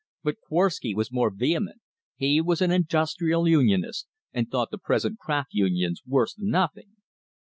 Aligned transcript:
But 0.23 0.37
Korwsky 0.41 0.95
was 0.95 1.11
more 1.11 1.29
vehement; 1.29 1.79
he 2.15 2.41
was 2.41 2.59
an 2.59 2.71
industrial 2.71 3.47
unionist, 3.47 4.07
and 4.33 4.49
thought 4.49 4.71
the 4.71 4.79
present 4.79 5.19
craft 5.19 5.49
unions 5.53 6.01
worse 6.07 6.33
than 6.33 6.49
nothing. 6.49 6.95